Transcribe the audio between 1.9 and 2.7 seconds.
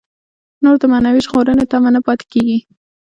نه پاتې کېږي.